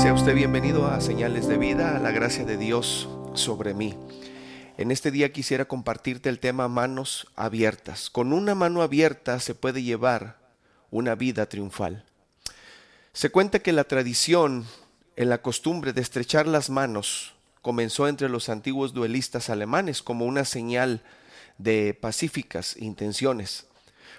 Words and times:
Sea 0.00 0.14
usted 0.14 0.34
bienvenido 0.34 0.86
a 0.86 0.98
Señales 1.02 1.46
de 1.46 1.58
Vida, 1.58 1.94
a 1.94 1.98
la 1.98 2.10
gracia 2.10 2.46
de 2.46 2.56
Dios 2.56 3.06
sobre 3.34 3.74
mí. 3.74 3.98
En 4.78 4.92
este 4.92 5.10
día 5.10 5.30
quisiera 5.30 5.66
compartirte 5.66 6.30
el 6.30 6.38
tema 6.40 6.68
manos 6.68 7.26
abiertas. 7.36 8.08
Con 8.08 8.32
una 8.32 8.54
mano 8.54 8.80
abierta 8.80 9.38
se 9.40 9.54
puede 9.54 9.82
llevar 9.82 10.38
una 10.90 11.16
vida 11.16 11.50
triunfal. 11.50 12.06
Se 13.12 13.28
cuenta 13.28 13.58
que 13.58 13.72
la 13.72 13.84
tradición 13.84 14.64
en 15.16 15.28
la 15.28 15.42
costumbre 15.42 15.92
de 15.92 16.00
estrechar 16.00 16.46
las 16.46 16.70
manos 16.70 17.34
comenzó 17.60 18.08
entre 18.08 18.30
los 18.30 18.48
antiguos 18.48 18.94
duelistas 18.94 19.50
alemanes 19.50 20.00
como 20.02 20.24
una 20.24 20.46
señal 20.46 21.02
de 21.58 21.92
pacíficas 21.92 22.74
intenciones. 22.78 23.66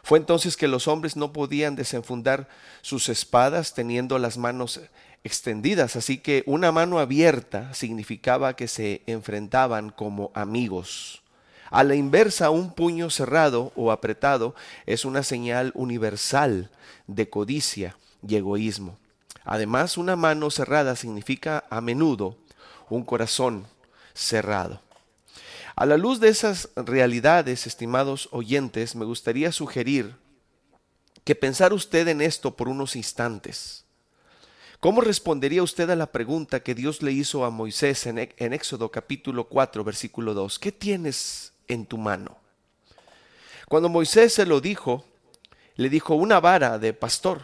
Fue 0.04 0.18
entonces 0.18 0.58
que 0.58 0.68
los 0.68 0.88
hombres 0.88 1.16
no 1.16 1.34
podían 1.34 1.76
desenfundar 1.76 2.48
sus 2.82 3.10
espadas 3.10 3.74
teniendo 3.74 4.18
las 4.20 4.38
manos 4.38 4.80
extendidas, 5.24 5.96
así 5.96 6.18
que 6.18 6.44
una 6.46 6.72
mano 6.72 7.00
abierta 7.00 7.74
significaba 7.74 8.56
que 8.56 8.68
se 8.68 9.04
enfrentaban 9.06 9.90
como 9.90 10.32
amigos. 10.34 11.22
A 11.70 11.84
la 11.84 11.96
inversa, 11.96 12.50
un 12.50 12.74
puño 12.74 13.10
cerrado 13.10 13.72
o 13.76 13.92
apretado 13.92 14.56
es 14.86 15.06
una 15.06 15.24
señal 15.24 15.72
universal 15.74 16.70
de 17.08 17.30
codicia 17.30 17.96
y 18.28 18.36
egoísmo. 18.36 18.98
Además, 19.46 19.98
una 19.98 20.16
mano 20.16 20.52
cerrada 20.52 20.96
significa 20.96 21.64
a 21.70 21.82
menudo 21.82 22.38
un 22.90 23.04
corazón 23.04 23.66
cerrado. 24.14 24.82
A 25.76 25.86
la 25.86 25.98
luz 25.98 26.20
de 26.20 26.28
esas 26.28 26.70
realidades, 26.76 27.66
estimados 27.66 28.28
oyentes, 28.32 28.96
me 28.96 29.06
gustaría 29.06 29.52
sugerir 29.52 30.16
que 31.24 31.36
pensar 31.36 31.72
usted 31.72 32.08
en 32.10 32.22
esto 32.22 32.56
por 32.56 32.68
unos 32.68 32.96
instantes. 32.96 33.86
¿Cómo 34.82 35.02
respondería 35.02 35.62
usted 35.62 35.92
a 35.92 35.96
la 35.96 36.12
pregunta 36.12 36.62
que 36.62 36.74
Dios 36.74 37.04
le 37.04 37.12
hizo 37.12 37.46
a 37.46 37.52
Moisés 37.52 38.08
en, 38.08 38.18
Éxodo 38.18 38.90
capítulo 38.90 39.44
4, 39.48 39.84
versículo 39.84 40.34
2? 40.34 40.58
¿Qué 40.58 40.72
tienes 40.72 41.54
en 41.68 41.86
tu 41.86 42.00
mano? 42.00 42.40
Cuando 43.70 43.90
Moisés 43.90 44.34
se 44.34 44.48
lo 44.48 44.60
dijo, 44.60 45.06
le 45.76 45.88
dijo 45.88 46.16
una 46.16 46.40
vara 46.40 46.80
de 46.80 46.94
pastor. 46.94 47.44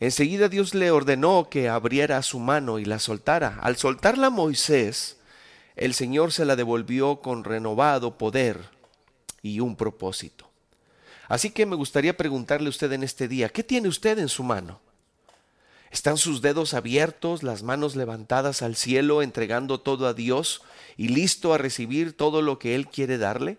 Enseguida 0.00 0.48
Dios 0.48 0.74
le 0.74 0.90
ordenó 0.90 1.48
que 1.48 1.68
abriera 1.68 2.20
su 2.22 2.40
mano 2.40 2.80
y 2.80 2.84
la 2.84 2.98
soltara. 2.98 3.60
Al 3.62 3.76
soltarla 3.76 4.28
Moisés, 4.28 5.20
el 5.76 5.94
Señor 5.94 6.32
se 6.32 6.44
la 6.44 6.56
devolvió 6.56 7.20
con 7.20 7.44
renovado 7.44 8.18
poder 8.18 8.68
y 9.42 9.60
un 9.60 9.76
propósito. 9.76 10.50
Así 11.28 11.50
que 11.50 11.66
me 11.66 11.76
gustaría 11.76 12.16
preguntarle 12.16 12.66
a 12.66 12.70
usted 12.70 12.90
en 12.90 13.04
este 13.04 13.28
día, 13.28 13.48
¿qué 13.48 13.62
tiene 13.62 13.86
usted 13.86 14.18
en 14.18 14.28
su 14.28 14.42
mano? 14.42 14.80
¿Están 15.90 16.18
sus 16.18 16.42
dedos 16.42 16.74
abiertos, 16.74 17.42
las 17.42 17.62
manos 17.62 17.96
levantadas 17.96 18.60
al 18.60 18.76
cielo, 18.76 19.22
entregando 19.22 19.80
todo 19.80 20.06
a 20.06 20.12
Dios 20.12 20.62
y 20.96 21.08
listo 21.08 21.54
a 21.54 21.58
recibir 21.58 22.14
todo 22.14 22.42
lo 22.42 22.58
que 22.58 22.74
Él 22.74 22.88
quiere 22.88 23.16
darle? 23.16 23.58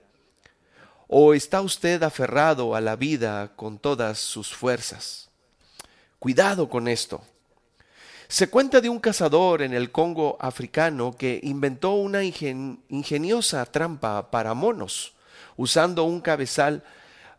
¿O 1.08 1.34
está 1.34 1.62
usted 1.62 2.04
aferrado 2.04 2.76
a 2.76 2.82
la 2.82 2.96
vida 2.96 3.56
con 3.56 3.80
todas 3.80 4.20
sus 4.20 4.54
fuerzas? 4.54 5.30
Cuidado 6.20 6.70
con 6.70 6.88
esto. 6.88 7.24
Se 8.28 8.48
cuenta 8.48 8.80
de 8.80 8.90
un 8.90 9.00
cazador 9.00 9.64
en 9.64 9.74
el 9.74 9.92
Congo 9.92 10.38
africano 10.40 11.16
que 11.18 11.40
inventó 11.42 11.94
una 11.94 12.24
ingeniosa 12.24 13.66
trampa 13.66 14.30
para 14.30 14.54
monos, 14.54 15.16
usando 15.58 16.04
un 16.04 16.22
cabezal 16.22 16.84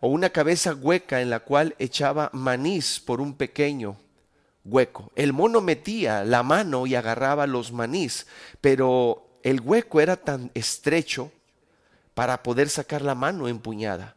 o 0.01 0.09
una 0.09 0.31
cabeza 0.31 0.75
hueca 0.75 1.21
en 1.21 1.31
la 1.31 1.41
cual 1.41 1.77
echaba 1.79 2.29
manís 2.33 2.99
por 2.99 3.21
un 3.21 3.35
pequeño 3.35 3.97
hueco. 4.65 5.11
El 5.17 5.33
mono 5.33 5.61
metía 5.61 6.25
la 6.25 6.43
mano 6.43 6.87
y 6.87 6.95
agarraba 6.95 7.47
los 7.47 7.73
manís, 7.73 8.27
pero 8.61 9.27
el 9.43 9.61
hueco 9.61 10.01
era 10.01 10.17
tan 10.17 10.51
estrecho 10.55 11.33
para 12.15 12.43
poder 12.43 12.69
sacar 12.69 13.03
la 13.03 13.15
mano 13.15 13.49
empuñada. 13.49 14.17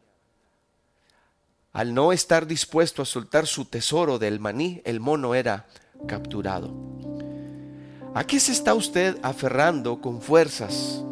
Al 1.72 1.94
no 1.94 2.12
estar 2.12 2.46
dispuesto 2.46 3.02
a 3.02 3.06
soltar 3.06 3.48
su 3.48 3.66
tesoro 3.66 4.20
del 4.20 4.40
maní, 4.40 4.82
el 4.86 5.00
mono 5.00 5.34
era 5.34 5.66
capturado. 6.08 6.72
¿A 8.14 8.26
qué 8.26 8.40
se 8.40 8.52
está 8.52 8.76
usted 8.76 9.18
aferrando 9.24 10.00
con 10.00 10.22
fuerzas, 10.22 11.03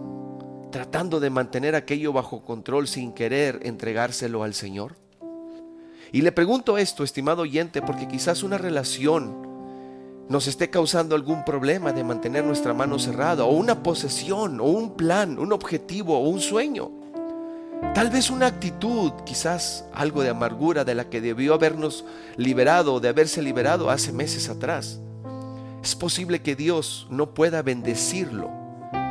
tratando 0.72 1.20
de 1.20 1.32
mantener 1.32 1.74
aquello 1.74 2.14
bajo 2.14 2.44
control 2.44 2.88
sin 2.88 3.12
querer 3.12 3.60
entregárselo 3.64 4.44
al 4.44 4.54
Señor? 4.54 4.98
Y 6.12 6.22
le 6.22 6.32
pregunto 6.32 6.78
esto, 6.78 7.04
estimado 7.04 7.44
oyente, 7.44 7.82
porque 7.82 8.08
quizás 8.08 8.44
una 8.44 8.58
relación 8.58 9.50
nos 10.28 10.48
esté 10.48 10.70
causando 10.70 11.16
algún 11.16 11.44
problema 11.44 11.92
de 11.92 12.04
mantener 12.04 12.44
nuestra 12.44 12.74
mano 12.74 13.00
cerrada, 13.00 13.46
o 13.46 13.52
una 13.52 13.84
posesión, 13.84 14.60
o 14.60 14.66
un 14.66 14.96
plan, 14.96 15.40
un 15.40 15.54
objetivo, 15.54 16.18
o 16.18 16.30
un 16.30 16.42
sueño. 16.42 16.92
Tal 17.94 18.10
vez 18.10 18.30
una 18.30 18.48
actitud, 18.48 19.12
quizás 19.26 19.86
algo 19.94 20.22
de 20.22 20.30
amargura 20.30 20.86
de 20.86 20.96
la 20.96 21.10
que 21.10 21.20
debió 21.20 21.54
habernos 21.54 22.06
liberado, 22.38 23.00
de 23.00 23.10
haberse 23.10 23.42
liberado 23.42 23.90
hace 23.90 24.12
meses 24.12 24.50
atrás. 24.50 25.00
Es 25.84 25.96
posible 25.96 26.42
que 26.42 26.56
Dios 26.56 27.08
no 27.10 27.34
pueda 27.34 27.62
bendecirlo, 27.62 28.50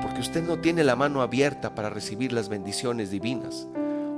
porque 0.03 0.21
usted 0.21 0.43
no 0.43 0.59
tiene 0.61 0.85
la 0.85 0.97
mano 0.97 1.21
abierta 1.21 1.75
para 1.75 1.91
recibir 1.91 2.33
las 2.33 2.49
bendiciones 2.49 3.11
divinas. 3.11 3.67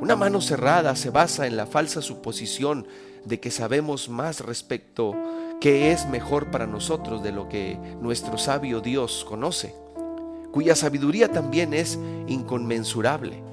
Una 0.03 0.17
mano 0.17 0.41
cerrada 0.41 0.97
se 0.97 1.11
basa 1.11 1.47
en 1.47 1.57
la 1.57 1.65
falsa 1.65 2.03
suposición 2.03 2.89
de 3.25 3.39
que 3.39 3.53
sabemos 3.53 4.09
más 4.09 4.41
respecto 4.41 5.15
qué 5.61 5.93
es 5.93 6.09
mejor 6.09 6.51
para 6.51 6.67
nosotros 6.67 7.23
de 7.23 7.31
lo 7.31 7.49
que 7.49 7.79
nuestro 8.01 8.37
sabio 8.37 8.81
Dios 8.81 9.25
conoce, 9.29 9.77
cuya 10.51 10.75
sabiduría 10.75 11.31
también 11.31 11.73
es 11.73 12.01
inconmensurable. 12.27 13.45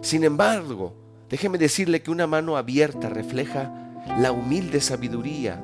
Sin 0.00 0.24
embargo, 0.24 0.92
déjeme 1.30 1.56
decirle 1.56 2.02
que 2.02 2.10
una 2.10 2.26
mano 2.26 2.56
abierta 2.56 3.08
refleja 3.08 3.72
la 4.18 4.32
humilde 4.32 4.80
sabiduría 4.80 5.62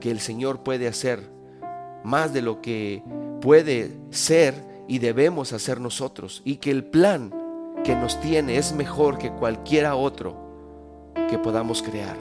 que 0.00 0.10
el 0.10 0.20
Señor 0.20 0.62
puede 0.64 0.86
hacer 0.86 1.30
más 2.04 2.34
de 2.34 2.42
lo 2.42 2.60
que 2.60 3.02
puede 3.40 3.96
ser 4.10 4.54
y 4.86 4.98
debemos 4.98 5.54
hacer 5.54 5.80
nosotros 5.80 6.42
y 6.44 6.56
que 6.56 6.70
el 6.70 6.84
plan 6.84 7.41
que 7.84 7.96
nos 7.96 8.20
tiene 8.20 8.56
es 8.56 8.72
mejor 8.72 9.18
que 9.18 9.30
cualquiera 9.32 9.96
otro 9.96 10.36
que 11.28 11.38
podamos 11.38 11.82
crear. 11.82 12.16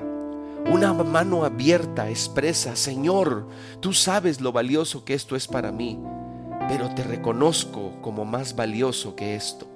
Una 0.72 0.94
mano 0.94 1.44
abierta 1.44 2.10
expresa, 2.10 2.76
Señor, 2.76 3.48
tú 3.80 3.94
sabes 3.94 4.42
lo 4.42 4.52
valioso 4.52 5.04
que 5.04 5.14
esto 5.14 5.36
es 5.36 5.48
para 5.48 5.72
mí, 5.72 6.00
pero 6.68 6.90
te 6.94 7.04
reconozco 7.04 7.94
como 8.02 8.26
más 8.26 8.56
valioso 8.56 9.16
que 9.16 9.36
esto. 9.36 9.68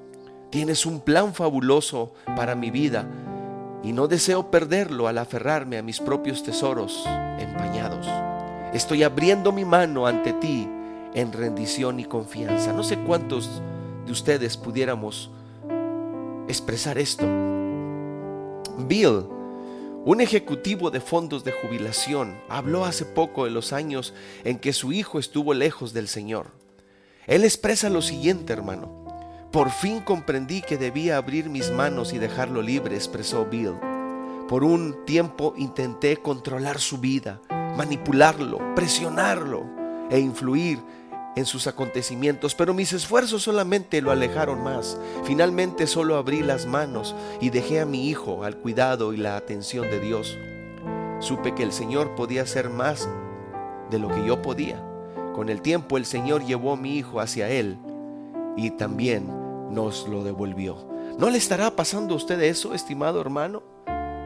Tienes 0.50 0.86
un 0.86 1.02
plan 1.02 1.34
fabuloso 1.34 2.14
para 2.36 2.56
mi 2.56 2.72
vida 2.72 3.08
y 3.84 3.92
no 3.92 4.08
deseo 4.08 4.50
perderlo 4.50 5.08
al 5.08 5.18
aferrarme 5.18 5.78
a 5.78 5.84
mis 5.84 6.00
propios 6.00 6.44
tesoros 6.44 7.04
empañados. 7.40 8.08
Estoy 8.74 9.04
abriendo 9.04 9.52
mi 9.52 9.66
mano 9.66 10.08
ante 10.08 10.34
ti 10.34 10.68
en 11.14 11.32
rendición 11.34 12.00
y 12.00 12.06
confianza. 12.06 12.74
No 12.74 12.84
sé 12.84 12.98
cuántos 13.00 13.62
de 14.06 14.12
ustedes 14.12 14.58
pudiéramos 14.58 15.32
expresar 16.48 16.98
esto. 16.98 17.26
Bill, 18.88 19.28
un 20.06 20.22
ejecutivo 20.22 20.92
de 20.92 21.02
fondos 21.02 21.44
de 21.44 21.52
jubilación, 21.52 22.38
habló 22.50 22.86
hace 22.86 23.06
poco 23.06 23.46
de 23.46 23.52
los 23.52 23.74
años 23.74 24.14
en 24.44 24.60
que 24.60 24.74
su 24.74 24.92
hijo 24.92 25.18
estuvo 25.18 25.54
lejos 25.54 25.94
del 25.94 26.08
Señor. 26.08 26.52
Él 27.26 27.44
expresa 27.44 27.90
lo 27.90 28.02
siguiente, 28.02 28.54
hermano. 28.54 29.06
Por 29.52 29.72
fin 29.72 30.02
comprendí 30.02 30.62
que 30.62 30.78
debía 30.78 31.18
abrir 31.18 31.50
mis 31.50 31.72
manos 31.72 32.14
y 32.14 32.20
dejarlo 32.20 32.62
libre, 32.62 32.96
expresó 32.96 33.46
Bill. 33.46 33.74
Por 34.48 34.64
un 34.64 35.06
tiempo 35.06 35.56
intenté 35.58 36.18
controlar 36.18 36.80
su 36.80 37.00
vida, 37.00 37.42
manipularlo, 37.76 38.60
presionarlo 38.76 39.66
e 40.12 40.20
influir 40.20 40.80
en 41.36 41.46
sus 41.46 41.68
acontecimientos, 41.68 42.56
pero 42.56 42.74
mis 42.74 42.94
esfuerzos 42.94 43.44
solamente 43.44 44.02
lo 44.02 44.12
alejaron 44.12 44.64
más. 44.64 44.98
Finalmente 45.24 45.88
solo 45.88 46.16
abrí 46.16 46.42
las 46.42 46.66
manos 46.66 47.16
y 47.42 47.50
dejé 47.50 47.82
a 47.82 47.86
mi 47.86 48.08
hijo 48.08 48.44
al 48.44 48.58
cuidado 48.58 49.14
y 49.14 49.18
la 49.18 49.36
atención 49.36 49.90
de 49.90 50.00
Dios. 50.00 50.38
Supe 51.20 51.54
que 51.54 51.64
el 51.64 51.72
Señor 51.72 52.16
podía 52.16 52.44
hacer 52.44 52.70
más 52.70 53.10
de 53.90 54.00
lo 54.00 54.10
que 54.10 54.26
yo 54.26 54.42
podía. 54.42 54.82
Con 55.34 55.50
el 55.50 55.62
tiempo 55.62 55.98
el 55.98 56.06
Señor 56.06 56.46
llevó 56.46 56.74
a 56.74 56.78
mi 56.78 56.98
hijo 56.98 57.20
hacia 57.20 57.50
Él 57.50 57.78
y 58.56 58.72
también 58.72 59.28
nos 59.72 60.08
lo 60.08 60.24
devolvió. 60.24 60.88
¿No 61.18 61.30
le 61.30 61.38
estará 61.38 61.76
pasando 61.76 62.14
a 62.14 62.18
usted 62.18 62.42
eso, 62.42 62.74
estimado 62.74 63.20
hermano? 63.22 63.64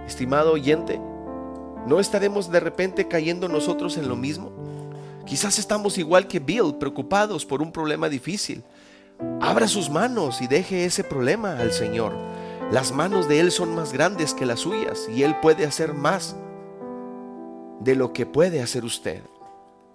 Estimado 0.06 0.53
oyente, 0.53 1.00
¿no 1.88 2.00
estaremos 2.00 2.51
de 2.51 2.59
repente 2.59 3.07
cayendo 3.07 3.47
nosotros 3.47 3.97
en 3.97 4.07
lo 4.09 4.15
mismo? 4.15 4.51
Quizás 5.29 5.59
estamos 5.59 5.99
igual 5.99 6.27
que 6.27 6.39
Bill, 6.39 6.73
preocupados 6.79 7.45
por 7.45 7.61
un 7.61 7.71
problema 7.71 8.09
difícil. 8.09 8.63
Abra 9.39 9.67
sus 9.67 9.87
manos 9.87 10.41
y 10.41 10.47
deje 10.47 10.85
ese 10.85 11.03
problema 11.03 11.59
al 11.59 11.71
Señor. 11.71 12.13
Las 12.71 12.91
manos 12.91 13.27
de 13.27 13.39
Él 13.39 13.51
son 13.51 13.75
más 13.75 13.93
grandes 13.93 14.33
que 14.33 14.47
las 14.47 14.61
suyas 14.61 15.07
y 15.07 15.21
Él 15.21 15.35
puede 15.39 15.67
hacer 15.67 15.93
más 15.93 16.35
de 17.79 17.95
lo 17.95 18.11
que 18.11 18.25
puede 18.25 18.59
hacer 18.59 18.83
usted. 18.83 19.21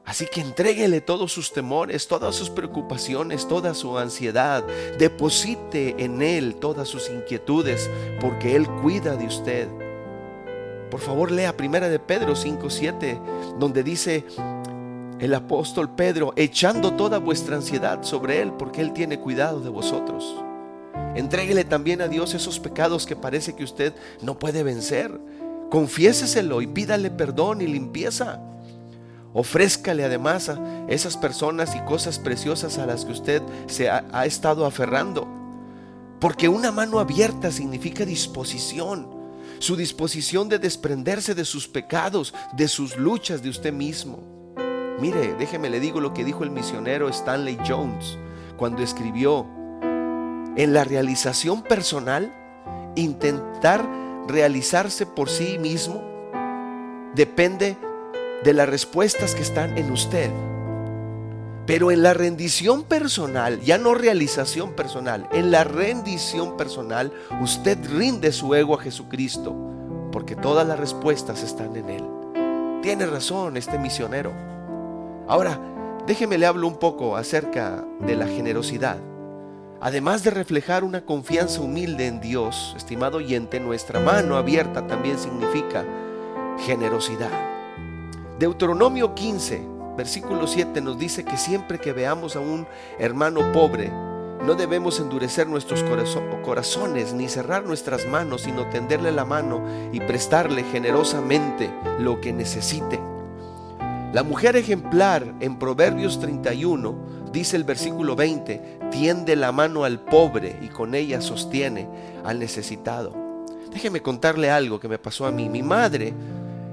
Así 0.04 0.26
que 0.32 0.40
entréguele 0.40 1.00
todos 1.00 1.32
sus 1.32 1.52
temores, 1.52 2.06
todas 2.06 2.36
sus 2.36 2.48
preocupaciones, 2.48 3.48
toda 3.48 3.74
su 3.74 3.98
ansiedad. 3.98 4.64
Deposite 5.00 5.96
en 5.98 6.22
Él 6.22 6.54
todas 6.60 6.86
sus 6.86 7.10
inquietudes, 7.10 7.90
porque 8.20 8.54
Él 8.54 8.68
cuida 8.82 9.16
de 9.16 9.26
usted. 9.26 9.68
Por 10.92 11.00
favor, 11.00 11.32
lea 11.32 11.56
Primera 11.56 11.88
de 11.88 11.98
Pedro 11.98 12.36
5:7, 12.36 13.18
donde 13.58 13.82
dice 13.82 14.24
el 15.24 15.32
apóstol 15.32 15.88
Pedro, 15.88 16.34
echando 16.36 16.92
toda 16.92 17.18
vuestra 17.18 17.56
ansiedad 17.56 18.02
sobre 18.02 18.42
Él, 18.42 18.52
porque 18.52 18.82
Él 18.82 18.92
tiene 18.92 19.18
cuidado 19.18 19.60
de 19.60 19.70
vosotros. 19.70 20.36
Entréguele 21.14 21.64
también 21.64 22.02
a 22.02 22.08
Dios 22.08 22.34
esos 22.34 22.60
pecados 22.60 23.06
que 23.06 23.16
parece 23.16 23.54
que 23.54 23.64
usted 23.64 23.94
no 24.20 24.38
puede 24.38 24.62
vencer. 24.62 25.18
Confiéseselo 25.70 26.60
y 26.60 26.66
pídale 26.66 27.10
perdón 27.10 27.62
y 27.62 27.66
limpieza. 27.66 28.38
Ofrézcale 29.32 30.04
además 30.04 30.50
a 30.50 30.60
esas 30.88 31.16
personas 31.16 31.74
y 31.74 31.80
cosas 31.80 32.18
preciosas 32.18 32.76
a 32.76 32.84
las 32.84 33.06
que 33.06 33.12
usted 33.12 33.42
se 33.66 33.88
ha, 33.88 34.04
ha, 34.12 34.26
estado 34.26 34.66
aferrando. 34.66 35.26
Porque 36.20 36.50
una 36.50 36.70
mano 36.70 37.00
abierta 37.00 37.50
significa 37.50 38.04
disposición. 38.04 39.08
Su 39.58 39.74
disposición 39.74 40.50
de 40.50 40.58
desprenderse 40.58 41.34
de 41.34 41.46
sus 41.46 41.66
pecados, 41.66 42.34
de 42.52 42.68
sus 42.68 42.98
luchas, 42.98 43.42
de 43.42 43.48
usted 43.48 43.72
mismo. 43.72 44.43
Mire, 45.00 45.34
déjeme 45.34 45.70
le 45.70 45.80
digo 45.80 46.00
lo 46.00 46.14
que 46.14 46.24
dijo 46.24 46.44
el 46.44 46.50
misionero 46.50 47.08
Stanley 47.08 47.58
Jones 47.66 48.18
cuando 48.56 48.82
escribió, 48.82 49.46
en 50.56 50.72
la 50.72 50.84
realización 50.84 51.62
personal, 51.62 52.32
intentar 52.94 53.84
realizarse 54.28 55.04
por 55.04 55.28
sí 55.28 55.58
mismo 55.58 56.02
depende 57.14 57.76
de 58.44 58.52
las 58.52 58.68
respuestas 58.68 59.34
que 59.34 59.42
están 59.42 59.76
en 59.76 59.90
usted. 59.90 60.30
Pero 61.66 61.90
en 61.90 62.02
la 62.02 62.12
rendición 62.12 62.84
personal, 62.84 63.60
ya 63.62 63.78
no 63.78 63.94
realización 63.94 64.74
personal, 64.74 65.28
en 65.32 65.50
la 65.50 65.64
rendición 65.64 66.56
personal, 66.56 67.12
usted 67.40 67.78
rinde 67.90 68.32
su 68.32 68.54
ego 68.54 68.78
a 68.78 68.82
Jesucristo, 68.82 69.56
porque 70.12 70.36
todas 70.36 70.66
las 70.68 70.78
respuestas 70.78 71.42
están 71.42 71.74
en 71.74 71.88
Él. 71.88 72.04
Tiene 72.82 73.06
razón 73.06 73.56
este 73.56 73.78
misionero. 73.78 74.53
Ahora, 75.26 75.58
déjeme 76.06 76.36
le 76.36 76.46
hablo 76.46 76.68
un 76.68 76.76
poco 76.76 77.16
acerca 77.16 77.84
de 78.00 78.14
la 78.14 78.26
generosidad. 78.26 78.98
Además 79.80 80.22
de 80.22 80.30
reflejar 80.30 80.84
una 80.84 81.04
confianza 81.04 81.60
humilde 81.60 82.06
en 82.06 82.20
Dios, 82.20 82.74
estimado 82.76 83.18
oyente, 83.18 83.60
nuestra 83.60 84.00
mano 84.00 84.36
abierta 84.36 84.86
también 84.86 85.18
significa 85.18 85.84
generosidad. 86.58 87.30
Deuteronomio 88.38 89.14
15, 89.14 89.66
versículo 89.96 90.46
7 90.46 90.80
nos 90.80 90.98
dice 90.98 91.24
que 91.24 91.36
siempre 91.36 91.78
que 91.78 91.92
veamos 91.92 92.36
a 92.36 92.40
un 92.40 92.66
hermano 92.98 93.52
pobre, 93.52 93.90
no 94.44 94.54
debemos 94.54 95.00
endurecer 95.00 95.46
nuestros 95.46 95.82
corazones 96.42 97.14
ni 97.14 97.28
cerrar 97.28 97.64
nuestras 97.64 98.06
manos, 98.06 98.42
sino 98.42 98.68
tenderle 98.68 99.10
la 99.10 99.24
mano 99.24 99.64
y 99.90 100.00
prestarle 100.00 100.64
generosamente 100.64 101.70
lo 101.98 102.20
que 102.20 102.32
necesite. 102.32 103.13
La 104.14 104.22
mujer 104.22 104.54
ejemplar 104.54 105.34
en 105.40 105.58
Proverbios 105.58 106.20
31 106.20 107.32
dice 107.32 107.56
el 107.56 107.64
versículo 107.64 108.14
20, 108.14 108.78
tiende 108.92 109.34
la 109.34 109.50
mano 109.50 109.82
al 109.82 109.98
pobre 109.98 110.56
y 110.62 110.68
con 110.68 110.94
ella 110.94 111.20
sostiene 111.20 111.88
al 112.24 112.38
necesitado. 112.38 113.12
Déjeme 113.72 114.02
contarle 114.02 114.52
algo 114.52 114.78
que 114.78 114.86
me 114.86 115.00
pasó 115.00 115.26
a 115.26 115.32
mí. 115.32 115.48
Mi 115.48 115.64
madre 115.64 116.14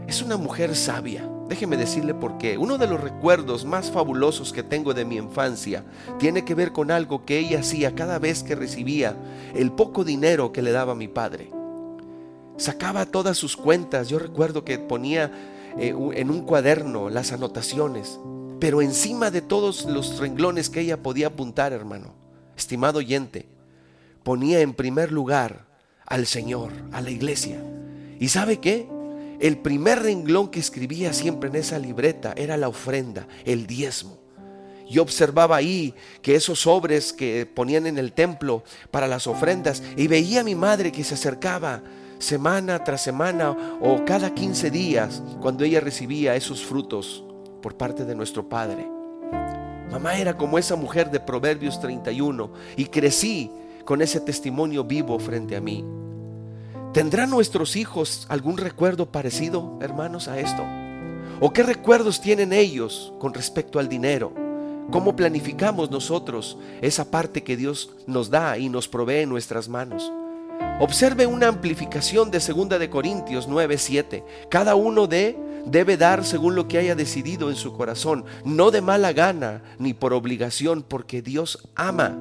es 0.06 0.22
una 0.22 0.38
mujer 0.38 0.76
sabia. 0.76 1.28
Déjeme 1.50 1.78
decirle 1.78 2.14
por 2.14 2.38
qué. 2.38 2.60
Uno 2.60 2.78
de 2.78 2.86
los 2.86 3.02
recuerdos 3.02 3.66
más 3.66 3.90
fabulosos 3.90 4.54
que 4.54 4.62
tengo 4.62 4.94
de 4.94 5.04
mi 5.04 5.16
infancia 5.16 5.84
tiene 6.20 6.46
que 6.46 6.54
ver 6.54 6.72
con 6.72 6.92
algo 6.92 7.26
que 7.26 7.40
ella 7.40 7.62
hacía 7.62 7.96
cada 7.96 8.20
vez 8.20 8.44
que 8.44 8.54
recibía 8.54 9.16
el 9.56 9.72
poco 9.72 10.04
dinero 10.04 10.52
que 10.52 10.62
le 10.62 10.72
daba 10.72 10.94
mi 10.94 11.08
padre. 11.08 11.50
Sacaba 12.58 13.08
todas 13.08 13.36
sus 13.36 13.58
cuentas. 13.58 14.10
Yo 14.10 14.20
recuerdo 14.20 14.64
que 14.64 14.78
ponía 14.78 15.32
eh, 15.78 15.96
en 16.14 16.30
un 16.30 16.42
cuaderno 16.46 17.10
las 17.10 17.32
anotaciones. 17.32 18.20
Pero 18.60 18.82
encima 18.82 19.32
de 19.32 19.42
todos 19.42 19.86
los 19.86 20.20
renglones 20.20 20.70
que 20.70 20.82
ella 20.82 21.02
podía 21.02 21.28
apuntar, 21.28 21.74
hermano, 21.74 22.14
estimado 22.56 23.00
oyente, 23.00 23.48
ponía 24.24 24.62
en 24.62 24.74
primer 24.74 25.12
lugar 25.12 25.66
al 26.06 26.28
Señor, 26.28 26.72
a 26.92 27.02
la 27.02 27.10
iglesia. 27.10 27.64
¿Y 28.20 28.28
sabe 28.28 28.60
qué? 28.60 28.88
El 29.40 29.58
primer 29.58 30.04
renglón 30.04 30.50
que 30.50 30.60
escribía 30.60 31.14
siempre 31.14 31.50
en 31.50 31.56
esa 31.56 31.80
libreta 31.80 32.34
era 32.36 32.58
la 32.58 32.68
ofrenda, 32.68 33.28
el 33.46 33.66
diezmo. 33.66 34.20
Yo 34.92 35.02
observaba 35.02 35.56
ahí 35.56 35.96
que 36.22 36.36
esos 36.36 36.60
sobres 36.60 37.14
que 37.14 37.46
ponían 37.46 37.88
en 37.88 37.98
el 37.98 38.12
templo 38.12 38.64
para 38.92 39.08
las 39.08 39.26
ofrendas 39.26 39.82
y 39.96 40.08
veía 40.08 40.42
a 40.42 40.44
mi 40.44 40.54
madre 40.54 40.92
que 40.92 41.04
se 41.04 41.14
acercaba 41.14 41.82
semana 42.22 42.84
tras 42.84 43.02
semana 43.02 43.58
o 43.82 44.06
cada 44.06 44.34
15 44.34 44.70
días 44.70 45.22
cuando 45.42 45.64
ella 45.64 45.80
recibía 45.80 46.36
esos 46.36 46.64
frutos 46.64 47.24
por 47.62 47.76
parte 47.76 48.06
de 48.06 48.16
nuestro 48.16 48.48
Padre. 48.48 48.88
Mamá 49.92 50.18
era 50.18 50.38
como 50.38 50.58
esa 50.58 50.76
mujer 50.76 51.12
de 51.12 51.20
Proverbios 51.20 51.82
31 51.82 52.52
y 52.78 52.86
crecí 52.86 53.52
con 53.84 54.02
ese 54.02 54.22
testimonio 54.22 54.84
vivo 54.84 55.20
frente 55.20 55.56
a 55.56 55.62
mí. 55.62 55.84
¿Tendrán 56.94 57.30
nuestros 57.30 57.76
hijos 57.76 58.26
algún 58.30 58.58
recuerdo 58.58 59.12
parecido, 59.12 59.80
hermanos, 59.82 60.28
a 60.28 60.40
esto? 60.40 60.64
¿O 61.40 61.52
qué 61.52 61.64
recuerdos 61.64 62.22
tienen 62.22 62.54
ellos 62.54 63.14
con 63.20 63.34
respecto 63.34 63.80
al 63.80 63.90
dinero? 63.90 64.32
¿Cómo 64.92 65.16
planificamos 65.16 65.90
nosotros 65.90 66.58
esa 66.82 67.10
parte 67.10 67.44
que 67.44 67.58
Dios 67.58 67.92
nos 68.08 68.30
da 68.30 68.58
y 68.58 68.70
nos 68.70 68.88
provee 68.88 69.22
en 69.22 69.30
nuestras 69.30 69.68
manos? 69.68 70.12
Observe 70.80 71.28
una 71.28 71.48
amplificación 71.48 72.32
de 72.32 72.40
2 72.40 72.80
de 72.80 72.90
Corintios 72.90 73.48
9:7. 73.48 74.24
Cada 74.50 74.76
uno 74.76 75.08
de 75.08 75.38
debe 75.66 75.96
dar 75.98 76.26
según 76.26 76.56
lo 76.56 76.68
que 76.68 76.80
haya 76.80 76.96
decidido 76.96 77.50
en 77.50 77.56
su 77.56 77.74
corazón, 77.74 78.26
no 78.44 78.72
de 78.72 78.82
mala 78.82 79.14
gana 79.14 79.62
ni 79.78 79.94
por 79.94 80.14
obligación, 80.14 80.82
porque 80.82 81.22
Dios 81.22 81.70
ama 81.76 82.18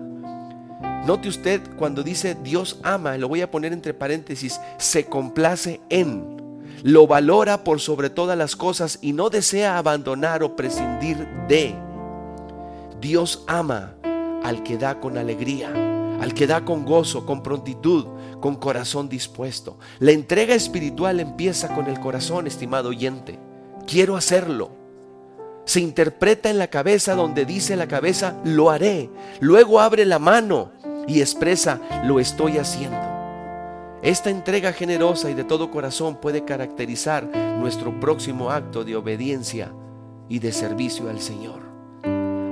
Note 1.07 1.29
usted 1.29 1.63
cuando 1.77 2.03
dice 2.03 2.35
Dios 2.35 2.79
ama, 2.83 3.17
lo 3.17 3.29
voy 3.29 3.41
a 3.41 3.51
poner 3.51 3.73
entre 3.73 3.95
paréntesis, 3.95 4.61
se 4.77 5.07
complace 5.07 5.81
en, 5.89 6.63
lo 6.83 7.07
valora 7.07 7.65
por 7.65 7.81
sobre 7.81 8.11
todas 8.11 8.37
las 8.37 8.55
cosas 8.55 8.99
y 9.01 9.15
no 9.15 9.31
desea 9.31 9.79
abandonar 9.79 10.43
o 10.43 10.57
prescindir 10.57 11.27
de. 11.49 11.75
Dios 13.01 13.45
ama 13.47 13.95
al 14.45 14.63
que 14.63 14.77
da 14.77 15.01
con 15.01 15.17
alegría, 15.17 15.73
al 16.21 16.35
que 16.35 16.47
da 16.47 16.65
con 16.65 16.85
gozo, 16.85 17.25
con 17.25 17.43
prontitud, 17.43 18.07
con 18.41 18.57
corazón 18.57 19.09
dispuesto. 19.09 19.79
La 19.99 20.13
entrega 20.13 20.55
espiritual 20.55 21.21
empieza 21.21 21.75
con 21.75 21.87
el 21.87 21.99
corazón, 21.99 22.47
estimado 22.47 22.91
oyente. 22.91 23.39
Quiero 23.87 24.17
hacerlo. 24.17 24.71
Se 25.65 25.81
interpreta 25.81 26.51
en 26.51 26.59
la 26.59 26.69
cabeza 26.69 27.15
donde 27.15 27.45
dice 27.45 27.77
la 27.77 27.89
cabeza, 27.89 28.37
lo 28.45 28.71
haré. 28.71 29.11
Luego 29.41 29.81
abre 29.81 30.05
la 30.05 30.19
mano 30.19 30.73
y 31.07 31.21
expresa, 31.21 31.81
lo 32.05 32.21
estoy 32.21 32.59
haciendo. 32.59 32.99
Esta 34.03 34.31
entrega 34.31 34.73
generosa 34.73 35.31
y 35.31 35.35
de 35.35 35.45
todo 35.45 35.71
corazón 35.71 36.17
puede 36.17 36.45
caracterizar 36.45 37.25
nuestro 37.27 37.99
próximo 38.01 38.51
acto 38.51 38.83
de 38.83 38.97
obediencia 38.97 39.73
y 40.29 40.39
de 40.39 40.53
servicio 40.53 41.11
al 41.11 41.21
Señor. 41.21 41.61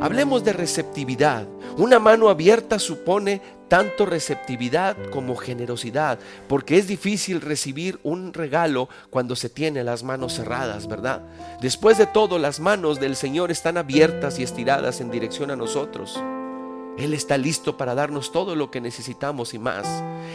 Hablemos 0.01 0.45
de 0.45 0.53
receptividad. 0.53 1.49
Una 1.77 1.99
mano 1.99 2.29
abierta 2.29 2.79
supone 2.79 3.41
tanto 3.69 4.07
receptividad 4.07 4.97
como 5.11 5.37
generosidad, 5.37 6.19
porque 6.49 6.79
es 6.79 6.89
difícil 6.89 7.41
recibir 7.41 8.01
un 8.03 8.33
regalo 8.33 8.89
cuando 9.11 9.37
se 9.37 9.49
tiene 9.49 9.85
las 9.85 10.03
manos 10.03 10.35
cerradas, 10.35 10.89
¿verdad? 10.89 11.23
Después 11.61 11.99
de 11.99 12.07
todo, 12.07 12.39
las 12.39 12.61
manos 12.61 12.99
del 13.01 13.17
Señor 13.17 13.51
están 13.51 13.77
abiertas 13.77 14.39
y 14.39 14.43
estiradas 14.43 15.01
en 15.01 15.11
dirección 15.11 15.51
a 15.51 15.57
nosotros. 15.57 16.19
Él 16.99 17.15
está 17.15 17.39
listo 17.39 17.77
para 17.77 17.95
darnos 17.95 18.33
todo 18.33 18.57
lo 18.57 18.73
que 18.73 18.81
necesitamos 18.81 19.55
y 19.55 19.59
más. 19.61 19.87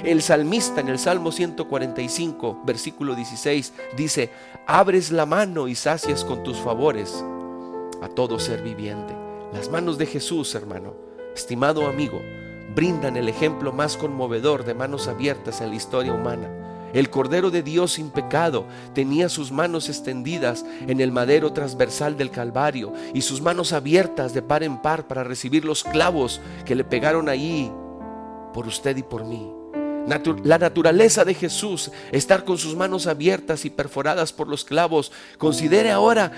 El 0.05 0.21
salmista 0.21 0.79
en 0.79 0.87
el 0.87 0.97
Salmo 0.97 1.33
145, 1.33 2.61
versículo 2.65 3.15
16, 3.15 3.73
dice, 3.97 4.31
abres 4.65 5.11
la 5.11 5.25
mano 5.25 5.67
y 5.67 5.75
sacias 5.75 6.23
con 6.23 6.41
tus 6.43 6.57
favores 6.57 7.23
a 8.01 8.07
todo 8.07 8.39
ser 8.39 8.61
viviente. 8.61 9.13
Las 9.51 9.69
manos 9.69 9.97
de 9.97 10.05
Jesús, 10.05 10.55
hermano, 10.55 10.93
estimado 11.35 11.85
amigo, 11.85 12.21
brindan 12.75 13.17
el 13.17 13.29
ejemplo 13.29 13.71
más 13.71 13.97
conmovedor 13.97 14.65
de 14.65 14.73
manos 14.73 15.07
abiertas 15.07 15.61
en 15.61 15.69
la 15.69 15.75
historia 15.75 16.13
humana. 16.13 16.49
El 16.93 17.09
Cordero 17.09 17.49
de 17.49 17.63
Dios 17.63 17.93
sin 17.93 18.11
pecado 18.11 18.67
tenía 18.93 19.27
sus 19.27 19.51
manos 19.51 19.89
extendidas 19.89 20.63
en 20.87 21.01
el 21.01 21.11
madero 21.11 21.51
transversal 21.51 22.17
del 22.17 22.29
Calvario 22.29 22.93
y 23.15 23.21
sus 23.21 23.41
manos 23.41 23.73
abiertas 23.73 24.33
de 24.33 24.43
par 24.43 24.61
en 24.61 24.79
par 24.79 25.07
para 25.07 25.23
recibir 25.23 25.65
los 25.65 25.83
clavos 25.83 26.39
que 26.65 26.75
le 26.75 26.83
pegaron 26.83 27.29
ahí 27.29 27.71
por 28.53 28.67
usted 28.67 28.95
y 28.95 29.03
por 29.03 29.25
mí. 29.25 29.51
la 30.43 30.57
naturaleza 30.59 31.25
de 31.25 31.33
Jesús, 31.33 31.91
estar 32.11 32.43
con 32.43 32.59
sus 32.59 32.75
manos 32.75 33.07
abiertas 33.07 33.65
y 33.65 33.71
perforadas 33.71 34.31
por 34.31 34.47
los 34.47 34.63
clavos, 34.63 35.11
considere 35.39 35.91
ahora 35.91 36.31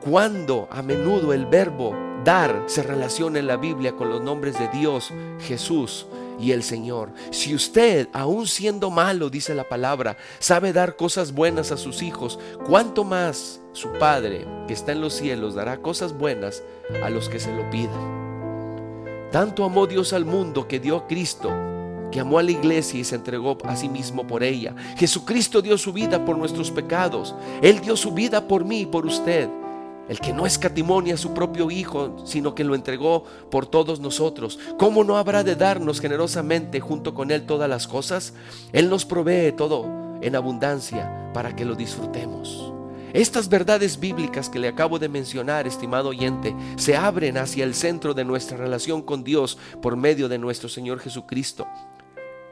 cuando 0.00 0.66
a 0.70 0.80
menudo 0.80 1.34
el 1.34 1.44
verbo 1.44 2.09
dar 2.24 2.64
se 2.66 2.82
relaciona 2.82 3.38
en 3.38 3.46
la 3.46 3.56
Biblia 3.56 3.96
con 3.96 4.08
los 4.08 4.22
nombres 4.22 4.58
de 4.58 4.68
Dios, 4.68 5.12
Jesús 5.40 6.06
y 6.38 6.52
el 6.52 6.62
Señor. 6.62 7.10
Si 7.30 7.54
usted, 7.54 8.08
aun 8.12 8.46
siendo 8.46 8.90
malo, 8.90 9.30
dice 9.30 9.54
la 9.54 9.68
palabra, 9.68 10.16
sabe 10.38 10.72
dar 10.72 10.96
cosas 10.96 11.32
buenas 11.32 11.70
a 11.72 11.76
sus 11.76 12.02
hijos, 12.02 12.38
¿cuánto 12.66 13.04
más 13.04 13.60
su 13.72 13.92
Padre 13.98 14.46
que 14.66 14.72
está 14.72 14.92
en 14.92 15.00
los 15.00 15.14
cielos 15.14 15.54
dará 15.54 15.80
cosas 15.82 16.16
buenas 16.16 16.62
a 17.04 17.10
los 17.10 17.28
que 17.28 17.40
se 17.40 17.54
lo 17.54 17.68
pidan? 17.70 18.20
Tanto 19.30 19.64
amó 19.64 19.86
Dios 19.86 20.12
al 20.12 20.24
mundo 20.24 20.66
que 20.66 20.80
dio 20.80 20.96
a 20.96 21.06
Cristo, 21.06 21.52
que 22.10 22.18
amó 22.18 22.38
a 22.38 22.42
la 22.42 22.50
iglesia 22.50 22.98
y 22.98 23.04
se 23.04 23.14
entregó 23.14 23.56
a 23.64 23.76
sí 23.76 23.88
mismo 23.88 24.26
por 24.26 24.42
ella. 24.42 24.74
Jesucristo 24.96 25.62
dio 25.62 25.78
su 25.78 25.92
vida 25.92 26.24
por 26.24 26.36
nuestros 26.36 26.72
pecados. 26.72 27.36
Él 27.62 27.80
dio 27.80 27.96
su 27.96 28.10
vida 28.10 28.48
por 28.48 28.64
mí 28.64 28.80
y 28.80 28.86
por 28.86 29.06
usted 29.06 29.48
el 30.10 30.18
que 30.18 30.32
no 30.32 30.44
escatimonia 30.44 31.14
a 31.14 31.16
su 31.16 31.32
propio 31.32 31.70
Hijo, 31.70 32.16
sino 32.26 32.52
que 32.52 32.64
lo 32.64 32.74
entregó 32.74 33.22
por 33.48 33.66
todos 33.66 34.00
nosotros, 34.00 34.58
¿cómo 34.76 35.04
no 35.04 35.16
habrá 35.16 35.44
de 35.44 35.54
darnos 35.54 36.00
generosamente 36.00 36.80
junto 36.80 37.14
con 37.14 37.30
Él 37.30 37.46
todas 37.46 37.70
las 37.70 37.86
cosas? 37.86 38.34
Él 38.72 38.90
nos 38.90 39.04
provee 39.04 39.52
todo 39.52 39.86
en 40.20 40.34
abundancia 40.34 41.30
para 41.32 41.54
que 41.54 41.64
lo 41.64 41.76
disfrutemos. 41.76 42.72
Estas 43.12 43.48
verdades 43.48 44.00
bíblicas 44.00 44.48
que 44.48 44.58
le 44.58 44.66
acabo 44.66 44.98
de 44.98 45.08
mencionar, 45.08 45.68
estimado 45.68 46.08
oyente, 46.08 46.56
se 46.74 46.96
abren 46.96 47.38
hacia 47.38 47.62
el 47.62 47.74
centro 47.74 48.12
de 48.12 48.24
nuestra 48.24 48.56
relación 48.56 49.02
con 49.02 49.22
Dios 49.22 49.58
por 49.80 49.96
medio 49.96 50.28
de 50.28 50.38
nuestro 50.38 50.68
Señor 50.68 50.98
Jesucristo. 50.98 51.68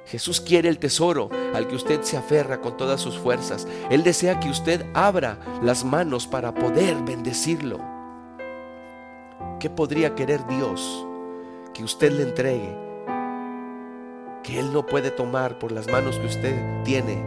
Jesús 0.09 0.41
quiere 0.41 0.71
el 0.71 0.79
tesoro 0.79 1.29
al 1.55 1.69
que 1.69 1.77
usted 1.77 2.01
se 2.01 2.17
aferra 2.17 2.63
con 2.63 2.79
todas 2.79 2.99
sus 2.99 3.19
fuerzas. 3.19 3.69
Él 3.91 4.03
desea 4.03 4.41
que 4.41 4.49
usted 4.49 4.87
abra 4.95 5.39
las 5.63 5.85
manos 5.85 6.27
para 6.27 6.55
poder 6.55 6.97
bendecirlo. 7.03 7.79
¿Qué 9.61 9.69
podría 9.69 10.15
querer 10.15 10.47
Dios 10.47 11.07
que 11.75 11.85
usted 11.85 12.13
le 12.13 12.23
entregue? 12.23 12.75
Que 14.43 14.59
Él 14.59 14.73
no 14.73 14.87
puede 14.87 15.11
tomar 15.11 15.59
por 15.59 15.73
las 15.73 15.87
manos 15.89 16.17
que 16.17 16.27
usted 16.27 16.85
tiene, 16.85 17.23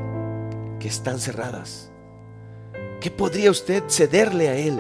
que 0.80 0.88
están 0.88 1.20
cerradas. 1.20 1.92
¿Qué 3.00 3.12
podría 3.12 3.52
usted 3.52 3.84
cederle 3.90 4.50
a 4.50 4.56
Él? 4.56 4.80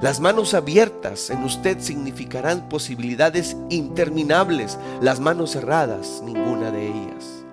Las 0.00 0.20
manos 0.20 0.54
abiertas 0.54 1.30
en 1.30 1.44
usted 1.44 1.78
significarán 1.80 2.68
posibilidades 2.68 3.56
interminables. 3.70 4.78
Las 5.00 5.20
manos 5.20 5.52
cerradas, 5.52 6.20
ninguna 6.24 6.70
de 6.70 6.88
ellas. 6.88 7.44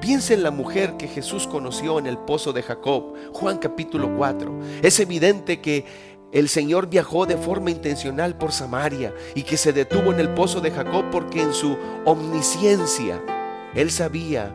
Piense 0.00 0.34
en 0.34 0.42
la 0.42 0.50
mujer 0.50 0.96
que 0.96 1.08
Jesús 1.08 1.46
conoció 1.46 1.98
en 1.98 2.06
el 2.06 2.16
pozo 2.16 2.52
de 2.54 2.62
Jacob, 2.62 3.14
Juan 3.34 3.58
capítulo 3.58 4.16
4. 4.16 4.60
Es 4.82 4.98
evidente 4.98 5.60
que 5.60 5.84
el 6.32 6.48
Señor 6.48 6.88
viajó 6.88 7.26
de 7.26 7.36
forma 7.36 7.70
intencional 7.70 8.38
por 8.38 8.52
Samaria 8.52 9.12
y 9.34 9.42
que 9.42 9.56
se 9.56 9.72
detuvo 9.72 10.12
en 10.12 10.20
el 10.20 10.30
pozo 10.30 10.60
de 10.60 10.70
Jacob 10.70 11.04
porque 11.10 11.42
en 11.42 11.52
su 11.52 11.76
omnisciencia 12.06 13.20
él 13.74 13.90
sabía 13.90 14.54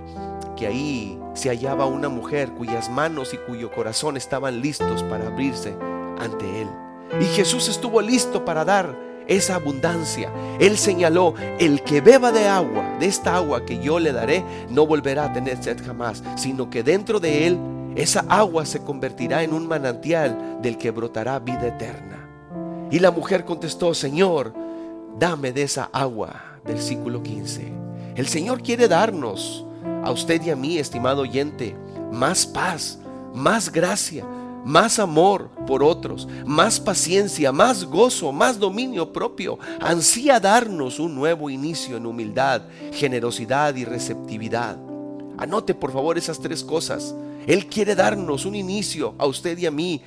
que 0.55 0.67
ahí 0.67 1.19
se 1.33 1.49
hallaba 1.49 1.85
una 1.85 2.09
mujer 2.09 2.51
cuyas 2.51 2.89
manos 2.89 3.33
y 3.33 3.37
cuyo 3.37 3.71
corazón 3.71 4.15
estaban 4.15 4.61
listos 4.61 5.03
para 5.03 5.27
abrirse 5.27 5.75
ante 6.17 6.61
él. 6.61 6.84
Y 7.19 7.25
Jesús 7.25 7.67
estuvo 7.67 8.01
listo 8.01 8.43
para 8.45 8.65
dar 8.65 8.95
esa 9.27 9.55
abundancia. 9.55 10.31
Él 10.59 10.77
señaló, 10.77 11.33
el 11.59 11.81
que 11.83 12.01
beba 12.01 12.31
de 12.31 12.47
agua, 12.47 12.97
de 12.99 13.07
esta 13.07 13.35
agua 13.35 13.65
que 13.65 13.79
yo 13.79 13.99
le 13.99 14.11
daré, 14.11 14.43
no 14.69 14.85
volverá 14.85 15.25
a 15.25 15.33
tener 15.33 15.61
sed 15.63 15.77
jamás, 15.85 16.23
sino 16.35 16.69
que 16.69 16.83
dentro 16.83 17.19
de 17.19 17.47
él 17.47 17.59
esa 17.95 18.25
agua 18.27 18.65
se 18.65 18.81
convertirá 18.81 19.43
en 19.43 19.53
un 19.53 19.67
manantial 19.67 20.59
del 20.61 20.77
que 20.77 20.91
brotará 20.91 21.39
vida 21.39 21.67
eterna. 21.67 22.27
Y 22.91 22.99
la 22.99 23.11
mujer 23.11 23.45
contestó, 23.45 23.93
Señor, 23.93 24.53
dame 25.17 25.51
de 25.51 25.63
esa 25.63 25.89
agua. 25.91 26.59
Versículo 26.65 27.21
15. 27.23 27.71
El 28.15 28.27
Señor 28.27 28.61
quiere 28.61 28.87
darnos 28.87 29.65
a 30.03 30.11
usted 30.11 30.41
y 30.43 30.49
a 30.49 30.55
mí, 30.55 30.77
estimado 30.77 31.21
oyente, 31.21 31.75
más 32.11 32.45
paz, 32.45 32.99
más 33.33 33.71
gracia, 33.71 34.25
más 34.65 34.97
amor 34.97 35.51
por 35.67 35.83
otros, 35.83 36.27
más 36.45 36.79
paciencia, 36.79 37.51
más 37.51 37.85
gozo, 37.85 38.31
más 38.31 38.59
dominio 38.59 39.13
propio. 39.13 39.59
Ansía 39.79 40.39
darnos 40.39 40.99
un 40.99 41.13
nuevo 41.15 41.49
inicio 41.49 41.97
en 41.97 42.05
humildad, 42.05 42.63
generosidad 42.91 43.75
y 43.75 43.85
receptividad. 43.85 44.77
Anote 45.37 45.75
por 45.75 45.93
favor 45.93 46.17
esas 46.17 46.39
tres 46.39 46.63
cosas. 46.63 47.13
Él 47.45 47.67
quiere 47.67 47.93
darnos 47.93 48.45
un 48.45 48.55
inicio 48.55 49.13
a 49.19 49.27
usted 49.27 49.55
y 49.59 49.67
a 49.67 49.71
mí 49.71 50.01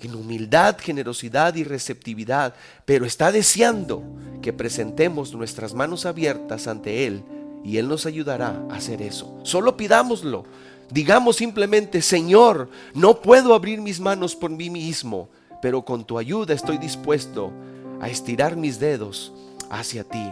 en 0.00 0.14
humildad, 0.14 0.76
generosidad 0.78 1.54
y 1.56 1.64
receptividad, 1.64 2.54
pero 2.84 3.04
está 3.04 3.32
deseando 3.32 4.02
que 4.40 4.52
presentemos 4.52 5.34
nuestras 5.34 5.74
manos 5.74 6.06
abiertas 6.06 6.68
ante 6.68 7.06
Él 7.06 7.24
y 7.64 7.78
Él 7.78 7.88
nos 7.88 8.06
ayudará 8.06 8.64
a 8.70 8.76
hacer 8.76 9.02
eso. 9.02 9.38
Solo 9.42 9.76
pidámoslo. 9.76 10.44
Digamos 10.92 11.36
simplemente, 11.36 12.02
Señor, 12.02 12.68
no 12.92 13.22
puedo 13.22 13.54
abrir 13.54 13.80
mis 13.80 13.98
manos 13.98 14.36
por 14.36 14.50
mí 14.50 14.68
mismo, 14.68 15.30
pero 15.62 15.82
con 15.86 16.04
tu 16.04 16.18
ayuda 16.18 16.52
estoy 16.52 16.76
dispuesto 16.76 17.50
a 17.98 18.10
estirar 18.10 18.56
mis 18.56 18.78
dedos 18.78 19.32
hacia 19.70 20.04
ti. 20.04 20.28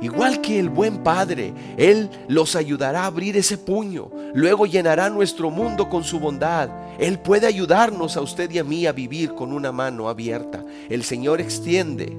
Igual 0.00 0.40
que 0.40 0.60
el 0.60 0.68
buen 0.68 1.02
Padre, 1.02 1.52
Él 1.76 2.08
los 2.28 2.54
ayudará 2.54 3.02
a 3.02 3.06
abrir 3.06 3.36
ese 3.36 3.58
puño, 3.58 4.12
luego 4.32 4.64
llenará 4.64 5.10
nuestro 5.10 5.50
mundo 5.50 5.88
con 5.88 6.04
su 6.04 6.20
bondad. 6.20 6.70
Él 7.00 7.18
puede 7.18 7.48
ayudarnos 7.48 8.16
a 8.16 8.20
usted 8.20 8.48
y 8.52 8.60
a 8.60 8.64
mí 8.64 8.86
a 8.86 8.92
vivir 8.92 9.34
con 9.34 9.52
una 9.52 9.72
mano 9.72 10.08
abierta. 10.08 10.64
El 10.88 11.02
Señor 11.02 11.40
extiende 11.40 12.16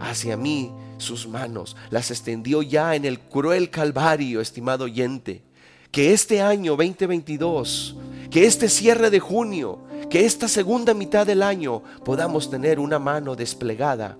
hacia 0.00 0.38
mí 0.38 0.72
sus 0.96 1.28
manos, 1.28 1.76
las 1.90 2.10
extendió 2.10 2.62
ya 2.62 2.94
en 2.94 3.04
el 3.04 3.20
cruel 3.20 3.68
Calvario, 3.68 4.40
estimado 4.40 4.84
oyente 4.84 5.42
que 5.92 6.14
este 6.14 6.40
año 6.40 6.74
2022, 6.74 7.96
que 8.30 8.46
este 8.46 8.70
cierre 8.70 9.10
de 9.10 9.20
junio, 9.20 9.80
que 10.08 10.24
esta 10.24 10.48
segunda 10.48 10.94
mitad 10.94 11.26
del 11.26 11.42
año 11.42 11.82
podamos 12.02 12.50
tener 12.50 12.80
una 12.80 12.98
mano 12.98 13.36
desplegada 13.36 14.16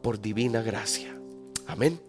por 0.00 0.20
divina 0.20 0.62
gracia. 0.62 1.12
Amén. 1.66 2.00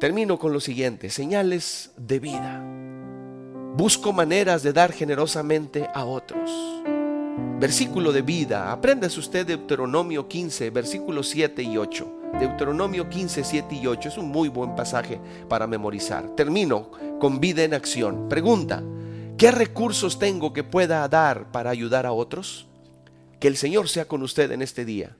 Termino 0.00 0.38
con 0.38 0.54
lo 0.54 0.60
siguiente, 0.60 1.10
señales 1.10 1.90
de 1.98 2.18
vida. 2.18 2.64
Busco 3.76 4.14
maneras 4.14 4.62
de 4.62 4.72
dar 4.72 4.92
generosamente 4.92 5.86
a 5.94 6.06
otros. 6.06 6.50
Versículo 7.60 8.10
de 8.10 8.22
vida. 8.22 8.72
Apréndase 8.72 9.20
usted 9.20 9.46
Deuteronomio 9.46 10.26
15, 10.28 10.70
versículos 10.70 11.28
7 11.28 11.62
y 11.62 11.76
8. 11.76 12.22
Deuteronomio 12.38 13.08
15, 13.08 13.44
7 13.44 13.74
y 13.74 13.86
8 13.86 14.08
es 14.08 14.18
un 14.18 14.30
muy 14.30 14.48
buen 14.48 14.74
pasaje 14.74 15.20
para 15.48 15.66
memorizar. 15.66 16.28
Termino 16.34 16.90
con 17.22 17.38
vida 17.38 17.62
en 17.62 17.72
acción. 17.72 18.28
Pregunta, 18.28 18.82
¿qué 19.38 19.52
recursos 19.52 20.18
tengo 20.18 20.52
que 20.52 20.64
pueda 20.64 21.06
dar 21.06 21.52
para 21.52 21.70
ayudar 21.70 22.04
a 22.04 22.10
otros? 22.10 22.66
Que 23.38 23.46
el 23.46 23.56
Señor 23.56 23.88
sea 23.88 24.06
con 24.06 24.24
usted 24.24 24.50
en 24.50 24.60
este 24.60 24.84
día. 24.84 25.16